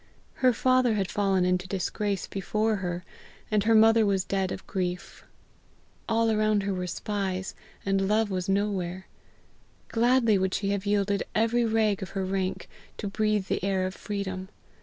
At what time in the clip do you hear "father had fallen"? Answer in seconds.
0.51-1.45